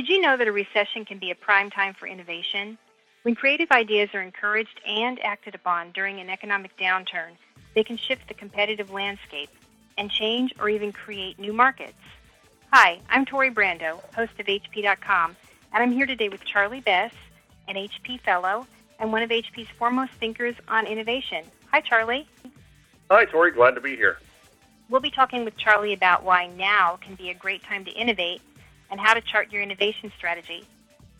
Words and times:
Did 0.00 0.08
you 0.08 0.22
know 0.22 0.34
that 0.34 0.48
a 0.48 0.52
recession 0.52 1.04
can 1.04 1.18
be 1.18 1.30
a 1.30 1.34
prime 1.34 1.68
time 1.68 1.92
for 1.92 2.06
innovation? 2.06 2.78
When 3.20 3.34
creative 3.34 3.70
ideas 3.70 4.08
are 4.14 4.22
encouraged 4.22 4.80
and 4.88 5.22
acted 5.22 5.54
upon 5.54 5.90
during 5.90 6.20
an 6.20 6.30
economic 6.30 6.74
downturn, 6.78 7.32
they 7.74 7.84
can 7.84 7.98
shift 7.98 8.26
the 8.26 8.32
competitive 8.32 8.90
landscape 8.90 9.50
and 9.98 10.10
change 10.10 10.54
or 10.58 10.70
even 10.70 10.90
create 10.90 11.38
new 11.38 11.52
markets. 11.52 11.98
Hi, 12.72 12.98
I'm 13.10 13.26
Tori 13.26 13.50
Brando, 13.50 14.02
host 14.14 14.32
of 14.40 14.46
HP.com, 14.46 15.36
and 15.74 15.82
I'm 15.82 15.92
here 15.92 16.06
today 16.06 16.30
with 16.30 16.46
Charlie 16.46 16.80
Bess, 16.80 17.12
an 17.68 17.74
HP 17.74 18.22
Fellow 18.22 18.66
and 19.00 19.12
one 19.12 19.22
of 19.22 19.28
HP's 19.28 19.68
foremost 19.78 20.12
thinkers 20.12 20.54
on 20.66 20.86
innovation. 20.86 21.44
Hi, 21.72 21.82
Charlie. 21.82 22.26
Hi, 23.10 23.26
Tori. 23.26 23.50
Glad 23.50 23.74
to 23.74 23.82
be 23.82 23.96
here. 23.96 24.16
We'll 24.88 25.02
be 25.02 25.10
talking 25.10 25.44
with 25.44 25.58
Charlie 25.58 25.92
about 25.92 26.24
why 26.24 26.46
now 26.46 26.98
can 27.02 27.16
be 27.16 27.28
a 27.28 27.34
great 27.34 27.62
time 27.62 27.84
to 27.84 27.90
innovate 27.90 28.40
and 28.90 29.00
how 29.00 29.14
to 29.14 29.20
chart 29.20 29.52
your 29.52 29.62
innovation 29.62 30.12
strategy. 30.16 30.64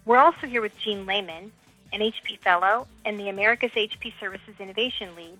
We're 0.04 0.18
also 0.18 0.46
here 0.46 0.60
with 0.60 0.76
Gene 0.78 1.06
Lehman, 1.06 1.52
an 1.92 2.00
HP 2.00 2.38
Fellow 2.40 2.86
and 3.04 3.18
the 3.18 3.28
America's 3.28 3.72
HP 3.72 4.12
Services 4.18 4.54
Innovation 4.58 5.14
Lead. 5.16 5.38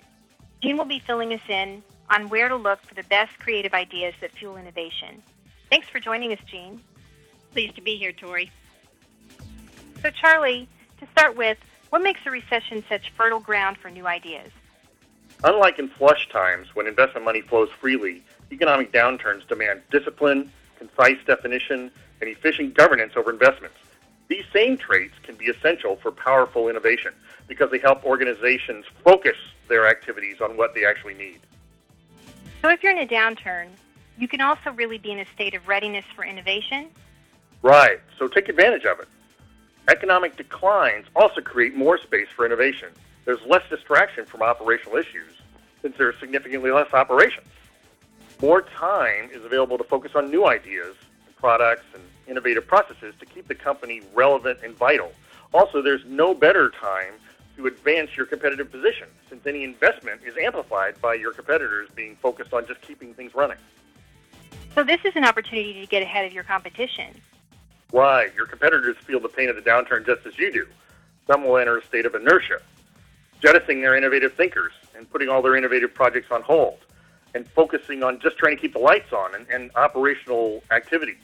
Gene 0.63 0.77
will 0.77 0.85
be 0.85 0.99
filling 0.99 1.33
us 1.33 1.41
in 1.49 1.83
on 2.11 2.29
where 2.29 2.49
to 2.49 2.57
look 2.57 2.83
for 2.83 2.95
the 2.95 3.05
best 3.05 3.39
creative 3.39 3.73
ideas 3.73 4.15
that 4.21 4.33
fuel 4.33 4.57
innovation. 4.57 5.23
Thanks 5.71 5.89
for 5.89 6.01
joining 6.01 6.33
us, 6.33 6.41
Gene. 6.47 6.81
Pleased 7.53 7.77
to 7.77 7.81
be 7.81 7.97
here, 7.97 8.13
Tori. 8.13 8.51
So, 10.03 10.11
Charlie, 10.11 10.69
to 10.99 11.07
start 11.13 11.37
with, 11.37 11.59
what 11.91 12.03
makes 12.03 12.21
a 12.27 12.31
recession 12.31 12.85
such 12.89 13.11
fertile 13.11 13.41
ground 13.41 13.77
for 13.79 13.91
new 13.91 14.07
ideas? 14.07 14.51
Unlike 15.43 15.79
in 15.79 15.89
flush 15.89 16.29
times 16.29 16.75
when 16.75 16.87
investment 16.87 17.25
money 17.25 17.41
flows 17.41 17.71
freely, 17.81 18.23
economic 18.53 18.93
downturns 18.93 19.47
demand 19.49 19.83
discipline, 19.91 20.53
concise 20.79 21.19
definition, 21.27 21.91
and 22.21 22.31
efficient 22.31 22.75
governance 22.75 23.13
over 23.17 23.31
investments. 23.31 23.77
These 24.29 24.45
same 24.53 24.77
traits 24.77 25.15
can 25.23 25.35
be 25.35 25.47
essential 25.47 25.97
for 25.97 26.13
powerful 26.13 26.69
innovation 26.69 27.13
because 27.49 27.71
they 27.71 27.79
help 27.79 28.05
organizations 28.05 28.85
focus 29.05 29.37
their 29.69 29.89
activities 29.89 30.41
on 30.41 30.57
what 30.57 30.75
they 30.75 30.85
actually 30.85 31.15
need. 31.15 31.41
So, 32.63 32.69
if 32.69 32.83
you're 32.83 32.93
in 32.93 32.99
a 32.99 33.07
downturn, 33.07 33.69
you 34.19 34.29
can 34.29 34.41
also 34.41 34.71
really 34.73 34.99
be 34.99 35.11
in 35.13 35.19
a 35.19 35.27
state 35.35 35.55
of 35.55 35.67
readiness 35.67 36.05
for 36.15 36.25
innovation? 36.25 36.89
Right, 37.63 38.01
so 38.19 38.29
take 38.29 38.49
advantage 38.49 38.85
of 38.85 39.01
it. 39.01 39.09
Economic 39.89 40.37
declines 40.37 41.07
also 41.17 41.41
create 41.41 41.75
more 41.75 41.99
space 41.99 42.29
for 42.37 42.45
innovation. 42.45 42.91
There's 43.25 43.41
less 43.47 43.63
distraction 43.69 44.27
from 44.27 44.43
operational 44.43 44.97
issues 44.97 45.33
since 45.83 45.97
there's 45.97 46.19
significantly 46.21 46.71
less 46.71 46.93
operations. 46.93 47.49
More 48.41 48.63
time 48.63 49.31
is 49.33 49.45
available 49.45 49.79
to 49.79 49.85
focus 49.85 50.13
on 50.15 50.31
new 50.31 50.47
ideas 50.47 50.95
products 51.41 51.87
and 51.95 52.03
innovative 52.29 52.67
processes 52.67 53.15
to 53.19 53.27
keep 53.27 53.49
the 53.49 53.55
company 53.55 54.03
relevant 54.15 54.61
and 54.63 54.77
vital. 54.77 55.13
Also, 55.53 55.83
there's 55.83 56.05
no 56.07 56.35
better 56.35 56.71
time 56.71 57.15
to 57.57 57.67
advance 57.67 58.17
your 58.17 58.27
competitive 58.27 58.71
position 58.71 59.09
since 59.29 59.45
any 59.47 59.65
investment 59.65 60.21
is 60.25 60.35
amplified 60.37 61.01
by 61.01 61.15
your 61.15 61.33
competitors 61.33 61.89
being 61.95 62.17
focused 62.17 62.53
on 62.53 62.67
just 62.67 62.81
keeping 62.83 63.13
things 63.15 63.35
running. 63.35 63.59
So, 64.75 64.85
this 64.85 65.01
is 65.05 65.17
an 65.17 65.25
opportunity 65.25 65.81
to 65.81 65.87
get 65.87 66.03
ahead 66.03 66.25
of 66.25 66.33
your 66.33 66.45
competition. 66.45 67.21
Why? 67.91 68.29
Your 68.37 68.47
competitors 68.47 68.97
feel 68.99 69.19
the 69.19 69.29
pain 69.29 69.49
of 69.49 69.57
the 69.57 69.63
downturn 69.63 70.07
just 70.07 70.25
as 70.25 70.39
you 70.39 70.53
do. 70.53 70.67
Some 71.27 71.45
will 71.45 71.57
enter 71.57 71.79
a 71.79 71.85
state 71.85 72.07
of 72.07 72.15
inertia, 72.15 72.61
jettisoning 73.43 73.81
their 73.81 73.97
innovative 73.97 74.35
thinkers 74.35 74.73
and 74.97 75.11
putting 75.11 75.29
all 75.29 75.43
their 75.43 75.57
innovative 75.57 75.93
projects 75.93 76.31
on 76.31 76.43
hold 76.43 76.79
and 77.35 77.49
focusing 77.49 78.03
on 78.03 78.21
just 78.21 78.37
trying 78.39 78.55
to 78.57 78.61
keep 78.61 78.73
the 78.73 78.79
lights 78.79 79.13
on 79.13 79.35
and, 79.35 79.47
and 79.49 79.71
operational 79.75 80.63
activities. 80.71 81.17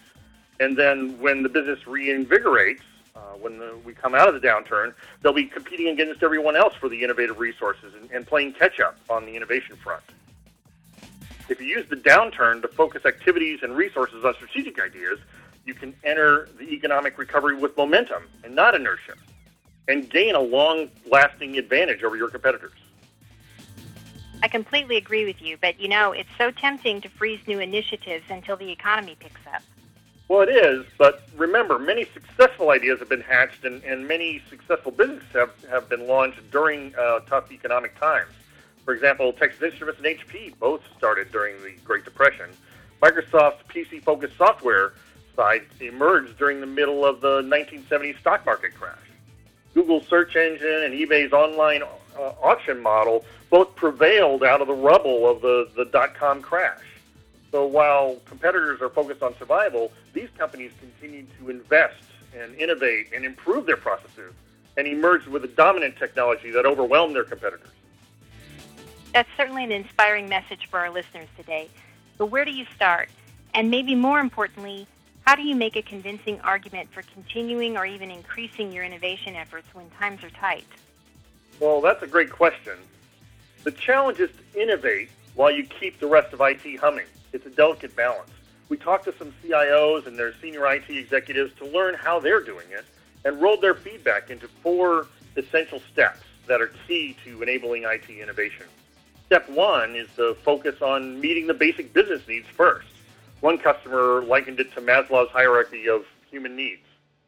And 0.60 0.76
then 0.76 1.18
when 1.20 1.42
the 1.42 1.48
business 1.48 1.80
reinvigorates, 1.80 2.80
uh, 3.14 3.20
when 3.40 3.58
the, 3.58 3.76
we 3.84 3.94
come 3.94 4.14
out 4.14 4.28
of 4.28 4.40
the 4.40 4.46
downturn, 4.46 4.94
they'll 5.22 5.32
be 5.32 5.44
competing 5.44 5.88
against 5.88 6.22
everyone 6.22 6.56
else 6.56 6.74
for 6.74 6.88
the 6.88 7.02
innovative 7.02 7.38
resources 7.38 7.94
and, 7.94 8.10
and 8.10 8.26
playing 8.26 8.52
catch 8.52 8.80
up 8.80 8.98
on 9.08 9.24
the 9.26 9.34
innovation 9.36 9.76
front. 9.76 10.02
If 11.48 11.60
you 11.60 11.66
use 11.66 11.88
the 11.88 11.96
downturn 11.96 12.60
to 12.62 12.68
focus 12.68 13.06
activities 13.06 13.60
and 13.62 13.76
resources 13.76 14.24
on 14.24 14.34
strategic 14.34 14.80
ideas, 14.80 15.18
you 15.64 15.74
can 15.74 15.94
enter 16.04 16.48
the 16.58 16.72
economic 16.72 17.18
recovery 17.18 17.56
with 17.56 17.76
momentum 17.76 18.24
and 18.44 18.54
not 18.54 18.74
inertia 18.74 19.14
and 19.88 20.10
gain 20.10 20.34
a 20.34 20.40
long 20.40 20.88
lasting 21.10 21.56
advantage 21.58 22.02
over 22.02 22.16
your 22.16 22.28
competitors. 22.28 22.72
I 24.42 24.48
completely 24.48 24.96
agree 24.96 25.24
with 25.24 25.40
you, 25.40 25.56
but 25.60 25.80
you 25.80 25.88
know, 25.88 26.12
it's 26.12 26.28
so 26.36 26.50
tempting 26.50 27.00
to 27.02 27.08
freeze 27.08 27.40
new 27.46 27.60
initiatives 27.60 28.24
until 28.28 28.56
the 28.56 28.70
economy 28.70 29.16
picks 29.18 29.40
up. 29.52 29.62
Well, 30.28 30.40
it 30.40 30.48
is, 30.48 30.84
but 30.98 31.22
remember, 31.36 31.78
many 31.78 32.04
successful 32.12 32.70
ideas 32.70 32.98
have 32.98 33.08
been 33.08 33.20
hatched 33.20 33.64
and, 33.64 33.82
and 33.84 34.08
many 34.08 34.42
successful 34.50 34.90
businesses 34.90 35.28
have, 35.32 35.52
have 35.70 35.88
been 35.88 36.08
launched 36.08 36.50
during 36.50 36.94
uh, 36.96 37.20
tough 37.20 37.52
economic 37.52 37.98
times. 37.98 38.32
For 38.84 38.92
example, 38.92 39.32
Texas 39.32 39.62
Instruments 39.62 40.00
and 40.02 40.18
HP 40.18 40.58
both 40.58 40.82
started 40.96 41.30
during 41.30 41.62
the 41.62 41.74
Great 41.84 42.04
Depression. 42.04 42.50
Microsoft's 43.00 43.62
PC 43.68 44.02
focused 44.02 44.36
software 44.36 44.94
side 45.36 45.62
emerged 45.80 46.36
during 46.38 46.60
the 46.60 46.66
middle 46.66 47.04
of 47.04 47.20
the 47.20 47.42
1970 47.46 48.14
stock 48.20 48.44
market 48.44 48.74
crash. 48.74 48.98
Google's 49.74 50.08
search 50.08 50.34
engine 50.34 50.82
and 50.84 50.94
eBay's 50.94 51.32
online 51.32 51.82
uh, 51.82 52.32
auction 52.42 52.82
model 52.82 53.24
both 53.50 53.76
prevailed 53.76 54.42
out 54.42 54.60
of 54.60 54.66
the 54.66 54.74
rubble 54.74 55.28
of 55.28 55.40
the, 55.42 55.68
the 55.76 55.84
dot 55.86 56.14
com 56.14 56.40
crash. 56.40 56.80
So 57.52 57.66
while 57.66 58.16
competitors 58.26 58.80
are 58.80 58.88
focused 58.88 59.22
on 59.22 59.36
survival, 59.38 59.92
these 60.12 60.28
companies 60.36 60.72
continue 60.80 61.26
to 61.38 61.50
invest 61.50 62.02
and 62.38 62.54
innovate 62.56 63.08
and 63.14 63.24
improve 63.24 63.66
their 63.66 63.76
processes 63.76 64.32
and 64.76 64.86
emerge 64.86 65.26
with 65.26 65.44
a 65.44 65.48
dominant 65.48 65.96
technology 65.96 66.50
that 66.50 66.66
overwhelmed 66.66 67.14
their 67.14 67.24
competitors. 67.24 67.70
That's 69.12 69.28
certainly 69.36 69.64
an 69.64 69.72
inspiring 69.72 70.28
message 70.28 70.66
for 70.70 70.78
our 70.78 70.90
listeners 70.90 71.28
today. 71.36 71.70
But 72.18 72.26
where 72.26 72.44
do 72.44 72.52
you 72.52 72.66
start? 72.74 73.08
And 73.54 73.70
maybe 73.70 73.94
more 73.94 74.20
importantly, 74.20 74.86
how 75.26 75.34
do 75.34 75.42
you 75.42 75.56
make 75.56 75.76
a 75.76 75.82
convincing 75.82 76.40
argument 76.42 76.90
for 76.92 77.02
continuing 77.02 77.76
or 77.76 77.86
even 77.86 78.10
increasing 78.10 78.72
your 78.72 78.84
innovation 78.84 79.34
efforts 79.34 79.66
when 79.72 79.88
times 79.98 80.22
are 80.22 80.30
tight? 80.30 80.66
Well, 81.58 81.80
that's 81.80 82.02
a 82.02 82.06
great 82.06 82.30
question. 82.30 82.74
The 83.64 83.72
challenge 83.72 84.20
is 84.20 84.30
to 84.30 84.62
innovate 84.62 85.08
while 85.34 85.50
you 85.50 85.64
keep 85.64 85.98
the 85.98 86.06
rest 86.06 86.32
of 86.32 86.40
IT 86.40 86.76
humming. 86.76 87.06
It's 87.36 87.44
a 87.44 87.50
delicate 87.50 87.94
balance. 87.94 88.30
We 88.70 88.78
talked 88.78 89.04
to 89.04 89.14
some 89.18 89.30
CIOs 89.44 90.06
and 90.06 90.18
their 90.18 90.32
senior 90.40 90.66
IT 90.72 90.88
executives 90.88 91.52
to 91.58 91.66
learn 91.66 91.94
how 91.94 92.18
they're 92.18 92.40
doing 92.40 92.64
it 92.70 92.86
and 93.26 93.42
rolled 93.42 93.60
their 93.60 93.74
feedback 93.74 94.30
into 94.30 94.48
four 94.48 95.06
essential 95.36 95.82
steps 95.92 96.22
that 96.48 96.62
are 96.62 96.72
key 96.88 97.14
to 97.24 97.42
enabling 97.42 97.82
IT 97.82 98.08
innovation. 98.08 98.64
Step 99.26 99.46
one 99.50 99.94
is 99.94 100.08
to 100.16 100.34
focus 100.46 100.80
on 100.80 101.20
meeting 101.20 101.46
the 101.46 101.52
basic 101.52 101.92
business 101.92 102.26
needs 102.26 102.46
first. 102.48 102.88
One 103.40 103.58
customer 103.58 104.22
likened 104.22 104.58
it 104.58 104.72
to 104.72 104.80
Maslow's 104.80 105.30
hierarchy 105.30 105.90
of 105.90 106.06
human 106.30 106.56
needs. 106.56 106.80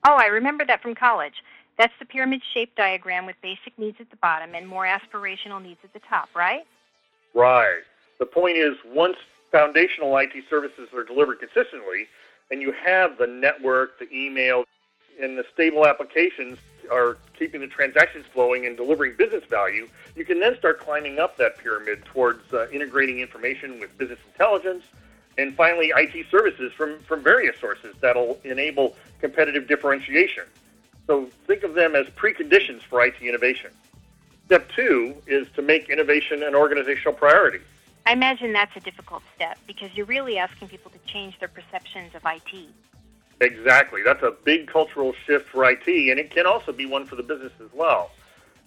Oh, 0.06 0.14
I 0.14 0.28
remember 0.28 0.64
that 0.64 0.80
from 0.80 0.94
college. 0.94 1.44
That's 1.76 1.92
the 1.98 2.06
pyramid 2.06 2.40
shaped 2.54 2.76
diagram 2.76 3.26
with 3.26 3.36
basic 3.42 3.78
needs 3.78 3.98
at 4.00 4.08
the 4.08 4.16
bottom 4.16 4.54
and 4.54 4.66
more 4.66 4.86
aspirational 4.86 5.62
needs 5.62 5.80
at 5.84 5.92
the 5.92 6.00
top, 6.08 6.30
right? 6.34 6.62
Right. 7.34 7.82
The 8.19 8.26
point 8.26 8.56
is, 8.56 8.75
once 8.86 9.16
foundational 9.50 10.16
IT 10.19 10.32
services 10.48 10.88
are 10.94 11.04
delivered 11.04 11.41
consistently, 11.41 12.06
and 12.50 12.60
you 12.60 12.72
have 12.72 13.19
the 13.19 13.26
network, 13.26 13.98
the 13.98 14.12
email, 14.12 14.64
and 15.20 15.36
the 15.36 15.44
stable 15.53 15.86
applications 15.86 16.59
are 16.91 17.19
keeping 17.38 17.60
the 17.60 17.66
transactions 17.66 18.25
flowing 18.32 18.66
and 18.66 18.76
delivering 18.76 19.14
business 19.16 19.44
value, 19.44 19.88
you 20.16 20.25
can 20.25 20.41
then 20.41 20.56
start 20.56 20.81
climbing 20.81 21.19
up 21.19 21.37
that 21.37 21.58
pyramid 21.58 22.04
towards 22.04 22.53
uh, 22.53 22.69
integrating 22.70 23.20
information 23.20 23.78
with 23.81 23.97
business 23.98 24.19
intelligence, 24.32 24.84
and 25.37 25.54
finally, 25.54 25.92
IT 25.94 26.26
services 26.31 26.73
from, 26.73 26.99
from 27.00 27.23
various 27.23 27.58
sources 27.61 27.94
that'll 28.00 28.40
enable 28.43 28.96
competitive 29.20 29.69
differentiation. 29.69 30.44
So 31.06 31.26
think 31.46 31.62
of 31.62 31.75
them 31.75 31.94
as 31.94 32.06
preconditions 32.08 32.82
for 32.82 33.05
IT 33.05 33.14
innovation. 33.20 33.70
Step 34.46 34.69
two 34.75 35.14
is 35.26 35.46
to 35.55 35.62
make 35.62 35.90
innovation 35.90 36.43
an 36.43 36.55
organizational 36.55 37.12
priority. 37.12 37.61
I 38.06 38.12
imagine 38.12 38.53
that's 38.53 38.75
a 38.77 38.81
difficult 38.81 39.23
step 39.35 39.59
because 39.67 39.91
you're 39.95 40.06
really 40.06 40.39
asking 40.39 40.69
people 40.69 40.91
to 40.91 40.99
change 41.12 41.39
their 41.39 41.49
perceptions 41.49 42.15
of 42.15 42.23
IT. 42.25 42.69
Exactly. 43.41 44.03
That's 44.03 44.23
a 44.23 44.35
big 44.45 44.67
cultural 44.67 45.12
shift 45.27 45.49
for 45.49 45.69
IT, 45.71 45.87
and 45.87 46.19
it 46.19 46.31
can 46.31 46.47
also 46.47 46.73
be 46.73 46.87
one 46.87 47.06
for 47.06 47.17
the 47.17 47.23
business 47.23 47.53
as 47.62 47.73
well. 47.73 48.11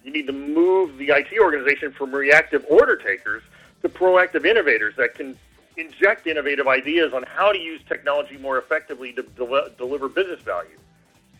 You 0.04 0.12
need 0.12 0.26
to 0.26 0.32
move 0.32 0.96
the 0.96 1.10
IT 1.10 1.38
organization 1.38 1.92
from 1.92 2.12
reactive 2.12 2.64
order 2.68 2.96
takers 2.96 3.42
to 3.82 3.88
proactive 3.88 4.46
innovators 4.46 4.94
that 4.96 5.14
can 5.14 5.36
inject 5.76 6.26
innovative 6.26 6.68
ideas 6.68 7.12
on 7.12 7.22
how 7.22 7.52
to 7.52 7.58
use 7.58 7.80
technology 7.88 8.36
more 8.36 8.58
effectively 8.58 9.12
to 9.12 9.22
del- 9.22 9.68
deliver 9.76 10.08
business 10.08 10.40
value. 10.40 10.78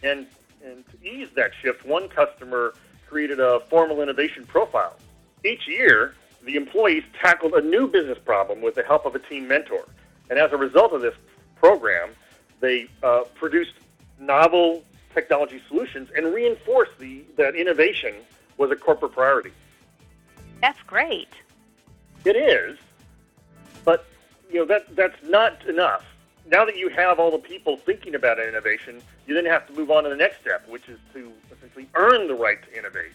And, 0.03 0.27
and 0.65 0.85
to 0.91 1.07
ease 1.07 1.29
that 1.35 1.53
shift, 1.63 1.85
one 1.85 2.09
customer 2.09 2.75
created 3.09 3.41
a 3.41 3.61
formal 3.61 4.03
innovation 4.03 4.45
profile. 4.45 4.97
Each 5.45 5.67
year, 5.67 6.15
the 6.45 6.57
employees 6.57 7.05
tackled 7.21 7.55
a 7.55 7.61
new 7.61 7.87
business 7.87 8.19
problem 8.25 8.61
with 8.61 8.75
the 8.75 8.83
help 8.83 9.07
of 9.07 9.15
a 9.15 9.19
team 9.19 9.47
mentor. 9.47 9.85
And 10.31 10.39
as 10.39 10.53
a 10.53 10.57
result 10.57 10.93
of 10.93 11.03
this 11.03 11.15
program, 11.57 12.11
they 12.61 12.89
uh, 13.03 13.25
produced 13.35 13.75
novel 14.19 14.83
technology 15.15 15.61
solutions 15.69 16.09
and 16.17 16.33
reinforced 16.33 16.99
the, 16.99 17.25
that 17.37 17.55
innovation 17.55 18.15
was 18.57 18.71
a 18.71 18.77
corporate 18.77 19.13
priority. 19.13 19.53
That's 20.61 20.81
great. 20.87 21.29
It 22.25 22.37
is, 22.37 22.79
but 23.85 24.07
you 24.51 24.61
know 24.61 24.65
that 24.67 24.95
that's 24.95 25.21
not 25.25 25.65
enough. 25.67 26.05
Now 26.47 26.65
that 26.65 26.77
you 26.77 26.89
have 26.91 27.19
all 27.19 27.33
the 27.33 27.39
people 27.39 27.77
thinking 27.77 28.15
about 28.15 28.39
innovation, 28.39 29.03
you 29.27 29.35
then 29.35 29.45
have 29.47 29.67
to 29.67 29.73
move 29.73 29.91
on 29.91 30.05
to 30.05 30.11
the 30.11 30.17
next 30.17 30.41
step, 30.41 30.69
which 30.69 30.89
is 30.89 30.99
to 31.15 31.33
essentially 31.57 31.89
earn 31.95 32.29
the 32.29 32.35
right 32.35 32.63
to 32.63 32.79
innovate. 32.79 33.13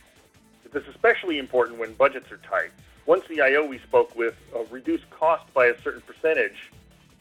This 0.73 0.83
is 0.83 0.89
especially 0.89 1.39
important 1.39 1.79
when 1.79 1.93
budgets 1.93 2.31
are 2.31 2.37
tight. 2.37 2.71
One 3.07 3.21
CIO 3.25 3.65
we 3.65 3.79
spoke 3.79 4.13
with 4.17 4.35
uh, 4.53 4.65
reduced 4.65 5.09
cost 5.11 5.53
by 5.53 5.67
a 5.67 5.81
certain 5.81 6.01
percentage 6.01 6.69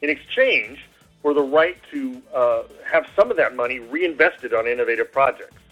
in 0.03 0.11
exchange 0.11 0.85
for 1.23 1.33
the 1.33 1.43
right 1.43 1.77
to 1.93 2.21
uh, 2.35 2.63
have 2.85 3.07
some 3.15 3.31
of 3.31 3.37
that 3.37 3.55
money 3.55 3.79
reinvested 3.79 4.53
on 4.53 4.67
innovative 4.67 5.13
projects. 5.13 5.63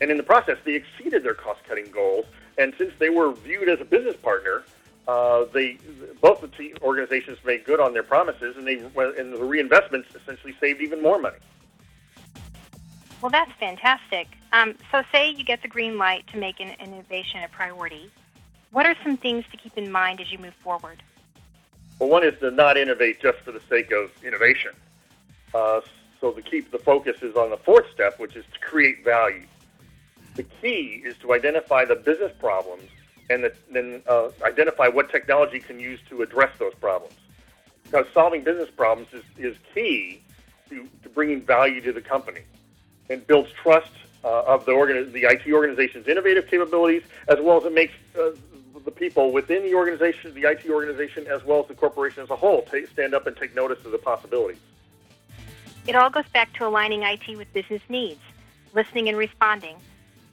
And 0.00 0.12
in 0.12 0.16
the 0.16 0.22
process, 0.22 0.58
they 0.64 0.76
exceeded 0.76 1.24
their 1.24 1.34
cost-cutting 1.34 1.90
goals. 1.90 2.26
And 2.56 2.72
since 2.78 2.92
they 3.00 3.10
were 3.10 3.32
viewed 3.32 3.68
as 3.68 3.80
a 3.80 3.84
business 3.84 4.14
partner, 4.14 4.62
uh, 5.08 5.46
they 5.52 5.78
both 6.20 6.40
the 6.40 6.46
two 6.46 6.72
organizations 6.80 7.38
made 7.44 7.64
good 7.64 7.80
on 7.80 7.92
their 7.92 8.04
promises, 8.04 8.56
and 8.56 8.64
they 8.64 8.74
and 8.74 9.32
the 9.32 9.38
reinvestments 9.38 10.14
essentially 10.14 10.54
saved 10.60 10.80
even 10.80 11.02
more 11.02 11.18
money. 11.18 11.38
Well, 13.20 13.30
that's 13.30 13.50
fantastic. 13.58 14.28
Um, 14.52 14.76
so, 14.92 15.02
say 15.10 15.30
you 15.30 15.42
get 15.42 15.62
the 15.62 15.68
green 15.68 15.98
light 15.98 16.28
to 16.28 16.36
make 16.36 16.60
an 16.60 16.76
innovation 16.78 17.42
a 17.42 17.48
priority. 17.48 18.12
What 18.70 18.86
are 18.86 18.94
some 19.02 19.16
things 19.16 19.44
to 19.50 19.56
keep 19.56 19.76
in 19.76 19.90
mind 19.90 20.20
as 20.20 20.30
you 20.30 20.38
move 20.38 20.54
forward? 20.54 21.02
Well, 21.98 22.10
one 22.10 22.24
is 22.24 22.38
to 22.40 22.50
not 22.50 22.76
innovate 22.76 23.20
just 23.20 23.38
for 23.38 23.52
the 23.52 23.62
sake 23.68 23.90
of 23.92 24.10
innovation. 24.22 24.72
Uh, 25.54 25.80
so 26.20 26.32
the 26.32 26.42
keep 26.42 26.70
the 26.70 26.78
focus 26.78 27.22
is 27.22 27.34
on 27.34 27.50
the 27.50 27.56
fourth 27.56 27.86
step, 27.92 28.18
which 28.18 28.36
is 28.36 28.44
to 28.52 28.60
create 28.60 29.04
value. 29.04 29.44
The 30.34 30.42
key 30.60 31.02
is 31.04 31.16
to 31.18 31.32
identify 31.32 31.84
the 31.84 31.96
business 31.96 32.32
problems 32.38 32.84
and 33.30 33.44
the, 33.44 33.52
then 33.72 34.02
uh, 34.06 34.30
identify 34.44 34.88
what 34.88 35.10
technology 35.10 35.60
can 35.60 35.80
use 35.80 36.00
to 36.10 36.22
address 36.22 36.50
those 36.58 36.74
problems. 36.74 37.14
Because 37.84 38.06
solving 38.12 38.44
business 38.44 38.70
problems 38.70 39.08
is, 39.12 39.24
is 39.38 39.56
key 39.74 40.20
to, 40.68 40.86
to 41.02 41.08
bringing 41.08 41.40
value 41.40 41.80
to 41.80 41.92
the 41.92 42.00
company 42.00 42.42
and 43.08 43.26
builds 43.26 43.50
trust 43.52 43.90
uh, 44.24 44.42
of 44.42 44.66
the, 44.66 44.72
organ- 44.72 45.10
the 45.12 45.24
IT 45.24 45.50
organization's 45.50 46.06
innovative 46.06 46.46
capabilities, 46.48 47.02
as 47.28 47.38
well 47.40 47.58
as 47.58 47.64
it 47.64 47.72
makes 47.72 47.94
uh, 48.18 48.30
the 48.88 48.92
people 48.92 49.32
within 49.32 49.62
the 49.64 49.74
organization, 49.74 50.32
the 50.32 50.48
IT 50.48 50.64
organization, 50.70 51.26
as 51.26 51.44
well 51.44 51.60
as 51.60 51.68
the 51.68 51.74
corporation 51.74 52.22
as 52.22 52.30
a 52.30 52.36
whole, 52.36 52.62
t- 52.62 52.86
stand 52.86 53.12
up 53.12 53.26
and 53.26 53.36
take 53.36 53.54
notice 53.54 53.84
of 53.84 53.92
the 53.92 53.98
possibilities. 53.98 54.60
It 55.86 55.94
all 55.94 56.08
goes 56.08 56.26
back 56.32 56.54
to 56.54 56.66
aligning 56.66 57.02
IT 57.02 57.36
with 57.36 57.52
business 57.52 57.82
needs, 57.90 58.20
listening 58.72 59.10
and 59.10 59.18
responding. 59.18 59.76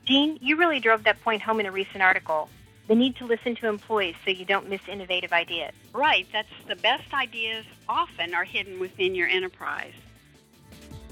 Gene, 0.06 0.38
you 0.40 0.56
really 0.56 0.80
drove 0.80 1.04
that 1.04 1.20
point 1.22 1.42
home 1.42 1.60
in 1.60 1.66
a 1.66 1.70
recent 1.70 2.02
article. 2.02 2.48
The 2.88 2.94
need 2.94 3.16
to 3.16 3.26
listen 3.26 3.56
to 3.56 3.68
employees 3.68 4.14
so 4.24 4.30
you 4.30 4.46
don't 4.46 4.70
miss 4.70 4.80
innovative 4.88 5.34
ideas. 5.34 5.74
Right. 5.92 6.26
That's 6.32 6.48
the 6.66 6.76
best 6.76 7.12
ideas 7.12 7.66
often 7.90 8.32
are 8.32 8.44
hidden 8.44 8.80
within 8.80 9.14
your 9.14 9.28
enterprise. 9.28 9.92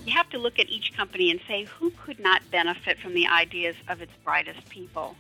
You 0.07 0.15
have 0.15 0.31
to 0.31 0.39
look 0.39 0.59
at 0.59 0.71
each 0.71 0.97
company 0.97 1.31
and 1.31 1.41
say 1.47 1.65
who 1.65 1.91
could 1.91 2.21
not 2.21 2.41
benefit 2.51 2.99
from 3.01 3.13
the 3.13 3.27
ideas 3.27 3.77
of 3.89 4.01
its 4.01 4.13
brightest 4.25 4.67
people. 4.71 5.15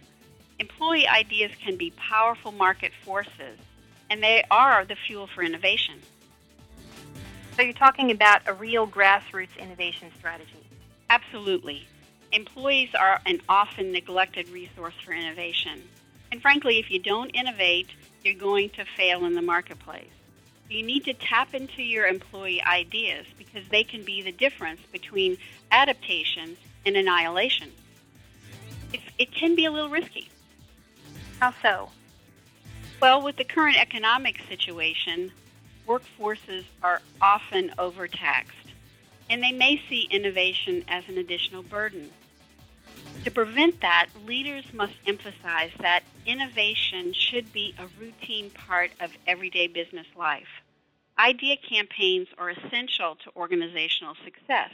Employee 0.59 1.09
ideas 1.09 1.51
can 1.61 1.77
be 1.77 1.91
powerful 1.97 2.53
market 2.53 2.93
forces, 3.05 3.59
and 4.09 4.23
they 4.23 4.45
are 4.51 4.85
the 4.85 4.95
fuel 4.95 5.27
for 5.27 5.43
innovation. 5.43 6.01
So 7.56 7.62
you're 7.62 7.73
talking 7.73 8.11
about 8.11 8.43
a 8.47 8.55
real 8.55 8.87
grassroots 8.87 9.56
innovation 9.59 10.11
strategy. 10.19 10.67
Absolutely. 11.11 11.87
Employees 12.33 12.91
are 12.99 13.21
an 13.27 13.41
often 13.49 13.93
neglected 13.93 14.49
resource 14.49 14.95
for 15.05 15.12
innovation. 15.12 15.83
And 16.33 16.43
frankly, 16.43 16.79
if 16.79 16.91
you 16.91 16.99
don't 16.99 17.31
innovate, 17.31 17.89
you're 18.25 18.35
going 18.35 18.71
to 18.71 18.85
fail 18.97 19.25
in 19.25 19.35
the 19.35 19.43
marketplace. 19.43 20.09
You 20.69 20.83
need 20.83 21.05
to 21.05 21.15
tap 21.15 21.55
into 21.55 21.83
your 21.83 22.06
employee 22.06 22.62
ideas 22.62 23.27
because 23.39 23.69
they 23.69 23.85
can 23.85 24.03
be 24.03 24.23
the 24.23 24.33
difference 24.33 24.81
between 24.91 25.37
adaptation 25.71 26.56
and 26.87 26.97
annihilation. 26.97 27.71
It's, 28.93 29.05
it 29.19 29.33
can 29.33 29.55
be 29.55 29.67
a 29.67 29.71
little 29.71 29.91
risky. 29.91 30.29
How 31.44 31.52
so? 31.61 31.91
Well, 33.02 33.20
with 33.20 33.37
the 33.37 33.44
current 33.44 33.79
economic 33.79 34.41
situation, 34.49 35.31
workforces 35.87 36.64
are 36.82 37.02
often 37.20 37.70
overtaxed, 37.76 38.73
and 39.29 39.43
they 39.43 39.52
may 39.52 39.79
see 39.87 40.08
innovation 40.11 40.87
as 40.88 41.06
an 41.06 41.19
additional 41.19 41.62
burden. 41.62 42.11
To 43.25 43.31
prevent 43.31 43.82
that, 43.82 44.08
leaders 44.25 44.64
must 44.73 44.94
emphasize 45.06 45.73
that 45.81 46.05
innovation 46.25 47.12
should 47.12 47.52
be 47.52 47.75
a 47.79 47.88
routine 48.00 48.49
part 48.49 48.93
of 48.99 49.11
everyday 49.26 49.67
business 49.67 50.06
life. 50.17 50.62
Idea 51.19 51.58
campaigns 51.58 52.29
are 52.38 52.49
essential 52.49 53.17
to 53.17 53.37
organizational 53.37 54.14
success, 54.25 54.73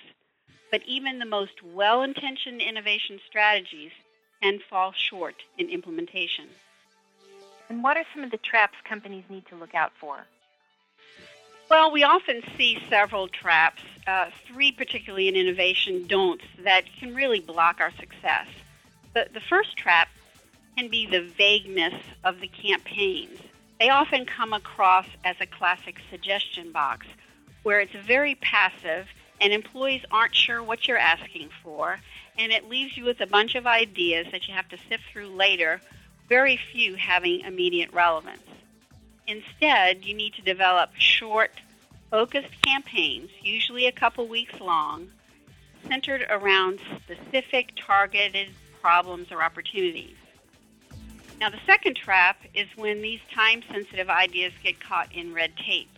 but 0.70 0.82
even 0.86 1.18
the 1.18 1.24
most 1.24 1.64
well 1.64 2.02
intentioned 2.02 2.60
innovation 2.60 3.18
strategies 3.26 3.90
can 4.42 4.58
fall 4.70 4.92
short 4.92 5.36
in 5.58 5.68
implementation. 5.68 6.46
And 7.68 7.82
what 7.82 7.96
are 7.96 8.04
some 8.14 8.24
of 8.24 8.30
the 8.30 8.36
traps 8.36 8.76
companies 8.84 9.24
need 9.28 9.46
to 9.46 9.56
look 9.56 9.74
out 9.74 9.92
for? 10.00 10.26
Well, 11.70 11.92
we 11.92 12.02
often 12.02 12.42
see 12.56 12.78
several 12.88 13.28
traps, 13.28 13.82
uh, 14.06 14.30
three 14.48 14.72
particularly 14.72 15.28
in 15.28 15.36
innovation 15.36 16.06
don'ts 16.08 16.44
that 16.64 16.82
can 16.98 17.14
really 17.14 17.38
block 17.38 17.80
our 17.80 17.92
success. 17.92 18.48
The, 19.14 19.28
the 19.32 19.40
first 19.40 19.76
trap 19.76 20.08
can 20.76 20.88
be 20.88 21.06
the 21.06 21.22
vagueness 21.22 21.94
of 22.24 22.40
the 22.40 22.48
campaigns. 22.48 23.38
They 23.78 23.88
often 23.88 24.26
come 24.26 24.52
across 24.52 25.06
as 25.24 25.36
a 25.40 25.46
classic 25.46 26.00
suggestion 26.10 26.72
box 26.72 27.06
where 27.62 27.80
it's 27.80 27.94
very 27.94 28.34
passive 28.34 29.06
and 29.40 29.52
employees 29.52 30.02
aren't 30.10 30.34
sure 30.34 30.62
what 30.62 30.86
you're 30.86 30.98
asking 30.98 31.50
for, 31.62 31.98
and 32.38 32.52
it 32.52 32.68
leaves 32.68 32.96
you 32.96 33.04
with 33.04 33.20
a 33.20 33.26
bunch 33.26 33.54
of 33.54 33.66
ideas 33.66 34.26
that 34.32 34.46
you 34.46 34.54
have 34.54 34.68
to 34.68 34.78
sift 34.88 35.04
through 35.12 35.28
later, 35.28 35.80
very 36.28 36.58
few 36.72 36.94
having 36.94 37.40
immediate 37.40 37.92
relevance. 37.92 38.42
Instead, 39.26 40.04
you 40.04 40.14
need 40.14 40.34
to 40.34 40.42
develop 40.42 40.90
short, 40.96 41.52
focused 42.10 42.62
campaigns, 42.62 43.30
usually 43.42 43.86
a 43.86 43.92
couple 43.92 44.26
weeks 44.26 44.60
long, 44.60 45.08
centered 45.86 46.26
around 46.28 46.80
specific 47.02 47.72
targeted 47.76 48.48
problems 48.80 49.30
or 49.30 49.42
opportunities. 49.42 50.16
Now, 51.40 51.48
the 51.48 51.60
second 51.64 51.96
trap 51.96 52.36
is 52.54 52.68
when 52.76 53.00
these 53.00 53.20
time 53.34 53.62
sensitive 53.70 54.10
ideas 54.10 54.52
get 54.62 54.78
caught 54.78 55.12
in 55.14 55.32
red 55.32 55.56
tape. 55.56 55.88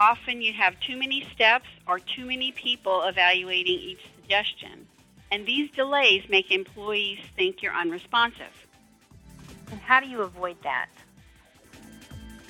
Often 0.00 0.40
you 0.40 0.54
have 0.54 0.80
too 0.80 0.96
many 0.96 1.28
steps 1.34 1.68
or 1.86 1.98
too 1.98 2.24
many 2.24 2.52
people 2.52 3.02
evaluating 3.02 3.78
each 3.78 4.00
suggestion, 4.16 4.86
and 5.30 5.44
these 5.44 5.70
delays 5.72 6.24
make 6.30 6.50
employees 6.50 7.18
think 7.36 7.62
you're 7.62 7.74
unresponsive. 7.74 8.66
And 9.70 9.78
how 9.78 10.00
do 10.00 10.08
you 10.08 10.22
avoid 10.22 10.56
that? 10.62 10.88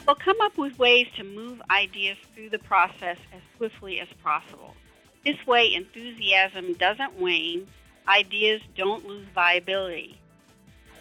Well, 0.07 0.15
come 0.15 0.41
up 0.41 0.57
with 0.59 0.79
ways 0.79 1.09
to 1.17 1.25
move 1.25 1.61
ideas 1.71 2.19
through 2.35 2.51
the 2.51 2.61
process 2.61 3.19
as 3.33 3.43
swiftly 3.57 3.99
as 3.99 4.09
possible. 4.23 4.77
This 5.25 5.45
way, 5.45 5.75
enthusiasm 5.75 6.75
doesn't 6.75 7.21
wane, 7.21 7.67
ideas 8.07 8.63
don't 8.77 9.05
lose 9.09 9.27
viability. 9.35 10.20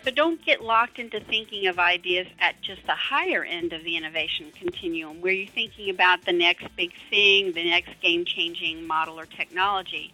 So 0.06 0.12
don't 0.12 0.44
get 0.44 0.64
locked 0.64 0.98
into 0.98 1.20
thinking 1.20 1.68
of 1.68 1.78
ideas 1.78 2.28
at 2.40 2.62
just 2.62 2.86
the 2.86 2.96
higher 2.96 3.44
end 3.44 3.74
of 3.74 3.84
the 3.84 3.98
innovation 3.98 4.52
continuum, 4.58 5.20
where 5.20 5.34
you're 5.34 5.48
thinking 5.48 5.90
about 5.90 6.24
the 6.26 6.32
next 6.32 6.68
big 6.78 6.94
thing, 7.10 7.52
the 7.52 7.70
next 7.70 8.00
game 8.02 8.24
changing 8.24 8.88
model 8.88 9.20
or 9.20 9.26
technology. 9.26 10.14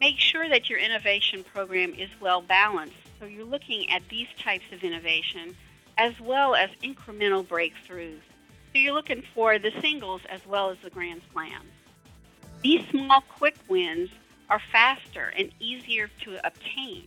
Make 0.00 0.18
sure 0.18 0.48
that 0.48 0.68
your 0.68 0.78
innovation 0.78 1.44
program 1.44 1.94
is 1.94 2.10
well 2.20 2.42
balanced. 2.42 2.96
So 3.18 3.26
you're 3.26 3.44
looking 3.44 3.90
at 3.90 4.06
these 4.08 4.28
types 4.38 4.64
of 4.72 4.84
innovation 4.84 5.56
as 5.96 6.20
well 6.20 6.54
as 6.54 6.70
incremental 6.82 7.44
breakthroughs. 7.44 8.20
So 8.72 8.78
you're 8.78 8.94
looking 8.94 9.22
for 9.34 9.58
the 9.58 9.72
singles 9.80 10.22
as 10.28 10.46
well 10.46 10.70
as 10.70 10.78
the 10.82 10.90
grand 10.90 11.22
slams. 11.32 11.70
These 12.62 12.86
small, 12.90 13.22
quick 13.22 13.56
wins 13.68 14.10
are 14.50 14.60
faster 14.70 15.32
and 15.36 15.50
easier 15.58 16.10
to 16.24 16.46
obtain. 16.46 17.06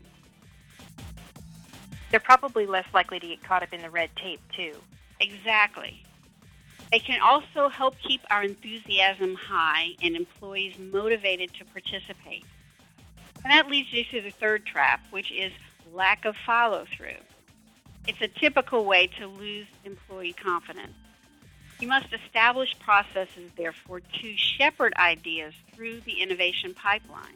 They're 2.16 2.22
probably 2.22 2.66
less 2.66 2.86
likely 2.94 3.20
to 3.20 3.28
get 3.28 3.44
caught 3.44 3.62
up 3.62 3.74
in 3.74 3.82
the 3.82 3.90
red 3.90 4.10
tape, 4.16 4.40
too. 4.56 4.72
Exactly. 5.20 6.02
They 6.90 7.00
can 7.00 7.20
also 7.20 7.68
help 7.68 7.98
keep 8.00 8.22
our 8.32 8.42
enthusiasm 8.42 9.36
high 9.36 9.96
and 10.02 10.16
employees 10.16 10.80
motivated 10.80 11.54
to 11.56 11.66
participate. 11.66 12.46
And 13.44 13.52
that 13.52 13.70
leads 13.70 13.92
you 13.92 14.06
to 14.06 14.22
the 14.22 14.30
third 14.30 14.66
trap, 14.66 15.06
which 15.12 15.30
is 15.30 15.52
lack 15.94 16.24
of 16.24 16.38
follow 16.38 16.86
through. 16.96 17.20
It's 18.08 18.22
a 18.22 18.30
typical 18.30 18.86
way 18.86 19.08
to 19.20 19.28
lose 19.28 19.68
employee 19.84 20.32
confidence. 20.32 20.96
You 21.82 21.90
must 21.90 22.14
establish 22.14 22.80
processes, 22.80 23.52
therefore, 23.58 24.00
to 24.00 24.38
shepherd 24.38 24.94
ideas 24.96 25.54
through 25.74 26.00
the 26.00 26.22
innovation 26.22 26.74
pipeline. 26.76 27.36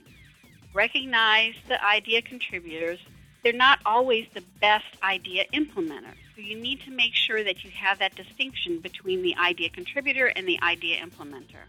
recognize 0.74 1.56
the 1.68 1.84
idea 1.84 2.22
contributors. 2.22 3.00
They're 3.44 3.54
not 3.54 3.80
always 3.86 4.28
the 4.34 4.44
best 4.60 4.86
idea 5.02 5.46
implementer. 5.54 6.14
So 6.36 6.42
you 6.42 6.58
need 6.58 6.82
to 6.82 6.92
make 6.92 7.16
sure 7.16 7.44
that 7.44 7.64
you 7.64 7.72
have 7.72 8.00
that 8.00 8.16
distinction 8.16 8.80
between 8.80 9.22
the 9.22 9.36
idea 9.38 9.70
contributor 9.70 10.28
and 10.28 10.48
the 10.48 10.60
idea 10.62 10.98
implementer. 10.98 11.64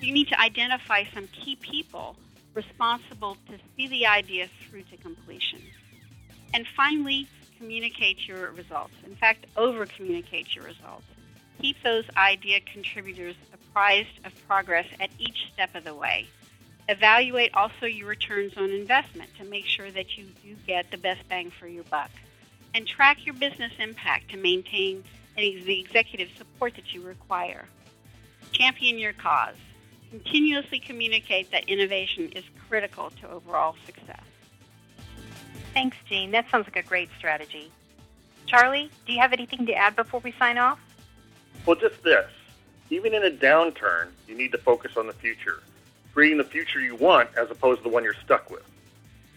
You 0.00 0.12
need 0.12 0.28
to 0.28 0.40
identify 0.40 1.04
some 1.12 1.26
key 1.28 1.56
people 1.56 2.16
responsible 2.54 3.36
to 3.48 3.58
see 3.76 3.88
the 3.88 4.06
idea 4.06 4.48
through 4.62 4.82
to 4.84 4.96
completion. 4.96 5.60
And 6.54 6.66
finally, 6.76 7.28
communicate 7.58 8.26
your 8.26 8.50
results. 8.52 8.94
In 9.04 9.14
fact, 9.16 9.46
over 9.56 9.84
communicate 9.84 10.54
your 10.54 10.64
results. 10.64 11.04
Keep 11.60 11.82
those 11.82 12.04
idea 12.16 12.60
contributors 12.60 13.34
apprised 13.52 14.24
of 14.24 14.32
progress 14.46 14.86
at 15.00 15.10
each 15.18 15.50
step 15.52 15.74
of 15.74 15.84
the 15.84 15.94
way. 15.94 16.28
Evaluate 16.88 17.52
also 17.54 17.84
your 17.84 18.08
returns 18.08 18.56
on 18.56 18.70
investment 18.70 19.30
to 19.38 19.44
make 19.44 19.66
sure 19.66 19.90
that 19.90 20.16
you 20.16 20.24
do 20.42 20.56
get 20.66 20.90
the 20.90 20.96
best 20.96 21.28
bang 21.28 21.50
for 21.50 21.66
your 21.66 21.84
buck. 21.84 22.10
And 22.74 22.86
track 22.86 23.26
your 23.26 23.34
business 23.34 23.72
impact 23.78 24.30
to 24.30 24.36
maintain 24.36 25.04
the 25.36 25.80
executive 25.80 26.30
support 26.36 26.74
that 26.76 26.94
you 26.94 27.02
require. 27.02 27.66
Champion 28.52 28.98
your 28.98 29.12
cause. 29.12 29.56
Continuously 30.10 30.78
communicate 30.78 31.50
that 31.50 31.68
innovation 31.68 32.30
is 32.34 32.44
critical 32.68 33.10
to 33.20 33.28
overall 33.30 33.76
success. 33.84 34.22
Thanks, 35.74 35.96
Jean. 36.08 36.30
That 36.30 36.50
sounds 36.50 36.66
like 36.66 36.76
a 36.76 36.88
great 36.88 37.10
strategy. 37.18 37.70
Charlie, 38.46 38.90
do 39.06 39.12
you 39.12 39.20
have 39.20 39.34
anything 39.34 39.66
to 39.66 39.74
add 39.74 39.94
before 39.94 40.20
we 40.20 40.32
sign 40.32 40.56
off? 40.56 40.80
Well, 41.66 41.76
just 41.76 42.02
this. 42.02 42.30
Even 42.88 43.12
in 43.12 43.22
a 43.22 43.30
downturn, 43.30 44.08
you 44.26 44.34
need 44.34 44.52
to 44.52 44.58
focus 44.58 44.96
on 44.96 45.06
the 45.06 45.12
future, 45.12 45.62
creating 46.18 46.38
the 46.38 46.42
future 46.42 46.80
you 46.80 46.96
want 46.96 47.30
as 47.36 47.48
opposed 47.48 47.78
to 47.78 47.84
the 47.84 47.88
one 47.88 48.02
you're 48.02 48.12
stuck 48.12 48.50
with. 48.50 48.64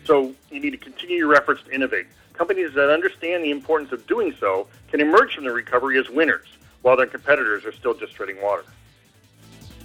So 0.03 0.33
you 0.49 0.59
need 0.59 0.71
to 0.71 0.77
continue 0.77 1.17
your 1.17 1.35
efforts 1.35 1.61
to 1.65 1.71
innovate. 1.71 2.07
Companies 2.33 2.73
that 2.73 2.89
understand 2.89 3.43
the 3.43 3.51
importance 3.51 3.91
of 3.91 4.07
doing 4.07 4.33
so 4.39 4.65
can 4.89 4.99
emerge 4.99 5.35
from 5.35 5.43
the 5.43 5.51
recovery 5.51 5.99
as 5.99 6.09
winners, 6.09 6.47
while 6.81 6.97
their 6.97 7.05
competitors 7.05 7.65
are 7.65 7.71
still 7.71 7.93
just 7.93 8.13
treading 8.13 8.41
water. 8.41 8.63